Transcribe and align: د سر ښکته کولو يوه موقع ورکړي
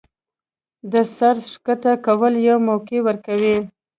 د 0.91 0.93
سر 1.15 1.35
ښکته 1.51 1.93
کولو 2.05 2.37
يوه 2.49 2.61
موقع 2.69 2.99
ورکړي 3.03 3.55